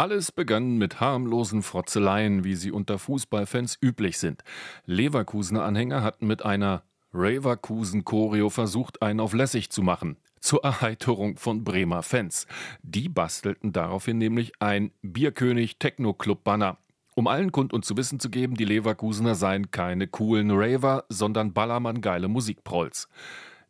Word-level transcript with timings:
Alles 0.00 0.32
begann 0.32 0.78
mit 0.78 0.98
harmlosen 1.00 1.62
Frotzeleien, 1.62 2.42
wie 2.42 2.54
sie 2.54 2.72
unter 2.72 2.98
Fußballfans 2.98 3.76
üblich 3.82 4.16
sind. 4.16 4.44
Leverkusener 4.86 5.62
Anhänger 5.62 6.02
hatten 6.02 6.26
mit 6.26 6.42
einer 6.42 6.84
Raverkusen-Choreo 7.12 8.48
versucht, 8.48 9.02
einen 9.02 9.20
auf 9.20 9.34
lässig 9.34 9.68
zu 9.68 9.82
machen. 9.82 10.16
Zur 10.40 10.64
Erheiterung 10.64 11.36
von 11.36 11.64
Bremer 11.64 12.02
Fans. 12.02 12.46
Die 12.82 13.10
bastelten 13.10 13.74
daraufhin 13.74 14.16
nämlich 14.16 14.52
ein 14.58 14.90
Bierkönig 15.02 15.78
Techno-Club-Banner. 15.78 16.78
Um 17.14 17.26
allen 17.26 17.52
Kund 17.52 17.74
und 17.74 17.84
zu 17.84 17.98
wissen 17.98 18.20
zu 18.20 18.30
geben, 18.30 18.54
die 18.54 18.64
Leverkusener 18.64 19.34
seien 19.34 19.70
keine 19.70 20.06
coolen 20.06 20.50
Raver, 20.50 21.04
sondern 21.10 21.52
Ballermann-geile 21.52 22.28
Musikprolls. 22.28 23.06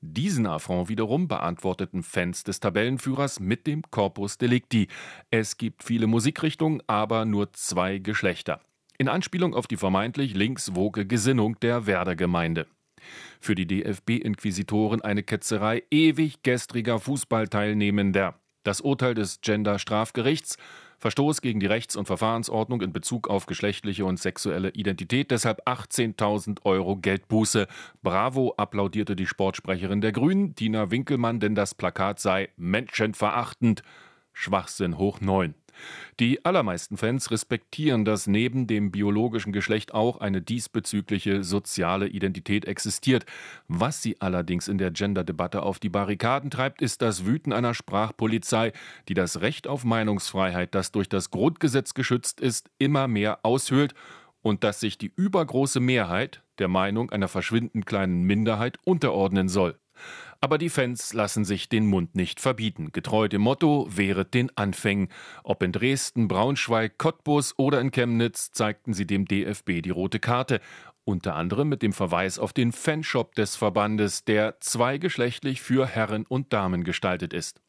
Diesen 0.02 0.46
Affront 0.46 0.88
wiederum 0.88 1.28
beantworteten 1.28 2.02
Fans 2.02 2.42
des 2.42 2.58
Tabellenführers 2.58 3.38
mit 3.38 3.66
dem 3.66 3.82
Corpus 3.90 4.38
Delicti. 4.38 4.88
Es 5.30 5.58
gibt 5.58 5.84
viele 5.84 6.06
Musikrichtungen, 6.06 6.82
aber 6.86 7.26
nur 7.26 7.52
zwei 7.52 7.98
Geschlechter. 7.98 8.60
In 8.96 9.08
Anspielung 9.08 9.54
auf 9.54 9.66
die 9.66 9.76
vermeintlich 9.76 10.34
linkswoge 10.34 11.06
Gesinnung 11.06 11.60
der 11.60 11.86
Werder-Gemeinde. 11.86 12.66
Für 13.40 13.54
die 13.54 13.66
DFB-Inquisitoren 13.66 15.02
eine 15.02 15.22
Ketzerei 15.22 15.82
ewig 15.90 16.42
gestriger 16.42 16.98
Fußballteilnehmender. 16.98 18.34
Das 18.62 18.80
Urteil 18.80 19.14
des 19.14 19.42
Gender-Strafgerichts 19.42 20.56
Verstoß 21.00 21.40
gegen 21.40 21.60
die 21.60 21.66
Rechts- 21.66 21.96
und 21.96 22.04
Verfahrensordnung 22.04 22.82
in 22.82 22.92
Bezug 22.92 23.28
auf 23.28 23.46
geschlechtliche 23.46 24.04
und 24.04 24.20
sexuelle 24.20 24.68
Identität, 24.68 25.30
deshalb 25.30 25.66
18.000 25.66 26.64
Euro 26.64 26.96
Geldbuße. 26.96 27.66
Bravo, 28.02 28.52
applaudierte 28.58 29.16
die 29.16 29.26
Sportsprecherin 29.26 30.02
der 30.02 30.12
Grünen, 30.12 30.54
Tina 30.54 30.90
Winkelmann, 30.90 31.40
denn 31.40 31.54
das 31.54 31.74
Plakat 31.74 32.20
sei 32.20 32.50
menschenverachtend. 32.58 33.82
Schwachsinn 34.32 34.98
hoch 34.98 35.20
neun. 35.20 35.54
Die 36.18 36.44
allermeisten 36.44 36.96
Fans 36.96 37.30
respektieren, 37.30 38.04
dass 38.04 38.26
neben 38.26 38.66
dem 38.66 38.90
biologischen 38.90 39.52
Geschlecht 39.52 39.94
auch 39.94 40.18
eine 40.18 40.42
diesbezügliche 40.42 41.42
soziale 41.44 42.08
Identität 42.08 42.64
existiert. 42.64 43.24
Was 43.68 44.02
sie 44.02 44.20
allerdings 44.20 44.68
in 44.68 44.78
der 44.78 44.90
Gender-Debatte 44.90 45.62
auf 45.62 45.78
die 45.78 45.88
Barrikaden 45.88 46.50
treibt, 46.50 46.82
ist 46.82 47.02
das 47.02 47.24
Wüten 47.24 47.52
einer 47.52 47.74
Sprachpolizei, 47.74 48.72
die 49.08 49.14
das 49.14 49.40
Recht 49.40 49.66
auf 49.66 49.84
Meinungsfreiheit, 49.84 50.74
das 50.74 50.92
durch 50.92 51.08
das 51.08 51.30
Grundgesetz 51.30 51.94
geschützt 51.94 52.40
ist, 52.40 52.70
immer 52.78 53.08
mehr 53.08 53.40
aushöhlt 53.44 53.94
und 54.42 54.64
dass 54.64 54.80
sich 54.80 54.98
die 54.98 55.12
übergroße 55.14 55.80
Mehrheit 55.80 56.42
der 56.58 56.68
Meinung 56.68 57.10
einer 57.10 57.28
verschwindend 57.28 57.86
kleinen 57.86 58.22
Minderheit 58.22 58.78
unterordnen 58.84 59.48
soll. 59.48 59.78
Aber 60.42 60.56
die 60.56 60.70
Fans 60.70 61.12
lassen 61.12 61.44
sich 61.44 61.68
den 61.68 61.86
Mund 61.86 62.14
nicht 62.14 62.40
verbieten. 62.40 62.92
Getreu 62.92 63.28
dem 63.28 63.42
Motto, 63.42 63.86
wehret 63.90 64.32
den 64.32 64.50
Anfängen. 64.56 65.08
Ob 65.44 65.62
in 65.62 65.72
Dresden, 65.72 66.28
Braunschweig, 66.28 66.96
Cottbus 66.96 67.54
oder 67.58 67.80
in 67.80 67.90
Chemnitz 67.90 68.50
zeigten 68.50 68.94
sie 68.94 69.06
dem 69.06 69.26
DFB 69.26 69.82
die 69.82 69.90
rote 69.90 70.18
Karte. 70.18 70.60
Unter 71.04 71.34
anderem 71.34 71.68
mit 71.68 71.82
dem 71.82 71.92
Verweis 71.92 72.38
auf 72.38 72.54
den 72.54 72.72
Fanshop 72.72 73.34
des 73.34 73.56
Verbandes, 73.56 74.24
der 74.24 74.58
zweigeschlechtlich 74.60 75.60
für 75.60 75.86
Herren 75.86 76.24
und 76.26 76.52
Damen 76.54 76.84
gestaltet 76.84 77.34
ist. 77.34 77.60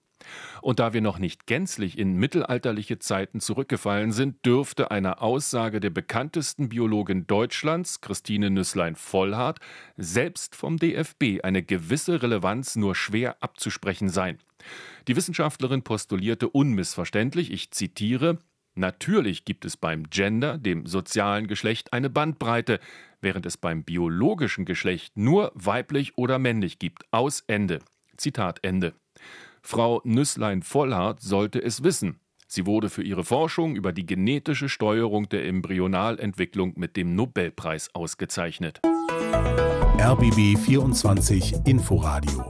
Und 0.61 0.79
da 0.79 0.93
wir 0.93 1.01
noch 1.01 1.19
nicht 1.19 1.47
gänzlich 1.47 1.97
in 1.97 2.13
mittelalterliche 2.13 2.99
Zeiten 2.99 3.39
zurückgefallen 3.39 4.11
sind, 4.11 4.45
dürfte 4.45 4.91
einer 4.91 5.21
Aussage 5.21 5.79
der 5.79 5.89
bekanntesten 5.89 6.69
Biologin 6.69 7.27
Deutschlands, 7.27 8.01
Christine 8.01 8.49
Nüsslein-Vollhardt, 8.49 9.59
selbst 9.97 10.55
vom 10.55 10.77
DFB 10.77 11.43
eine 11.43 11.63
gewisse 11.63 12.21
Relevanz 12.21 12.75
nur 12.75 12.95
schwer 12.95 13.37
abzusprechen 13.41 14.09
sein. 14.09 14.37
Die 15.07 15.15
Wissenschaftlerin 15.15 15.81
postulierte 15.81 16.49
unmissverständlich, 16.49 17.51
ich 17.51 17.71
zitiere, 17.71 18.37
Natürlich 18.73 19.43
gibt 19.43 19.65
es 19.65 19.75
beim 19.75 20.09
Gender, 20.09 20.57
dem 20.57 20.85
sozialen 20.85 21.47
Geschlecht, 21.47 21.91
eine 21.91 22.09
Bandbreite, 22.09 22.79
während 23.19 23.45
es 23.45 23.57
beim 23.57 23.83
biologischen 23.83 24.63
Geschlecht 24.63 25.17
nur 25.17 25.51
weiblich 25.55 26.17
oder 26.17 26.39
männlich 26.39 26.79
gibt. 26.79 27.03
Aus 27.11 27.43
Ende. 27.47 27.79
Zitat 28.15 28.59
Ende. 28.63 28.93
Frau 29.61 30.01
Nüsslein-Vollhardt 30.03 31.21
sollte 31.21 31.61
es 31.61 31.83
wissen. 31.83 32.19
Sie 32.47 32.65
wurde 32.65 32.89
für 32.89 33.03
ihre 33.03 33.23
Forschung 33.23 33.75
über 33.75 33.93
die 33.93 34.05
genetische 34.05 34.67
Steuerung 34.67 35.29
der 35.29 35.45
Embryonalentwicklung 35.45 36.73
mit 36.75 36.97
dem 36.97 37.15
Nobelpreis 37.15 37.93
ausgezeichnet. 37.95 38.81
RBB 39.99 40.57
24 40.57 41.65
Inforadio 41.65 42.49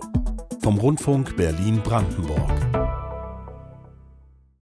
vom 0.61 0.77
Rundfunk 0.77 1.35
Berlin-Brandenburg. 1.35 2.80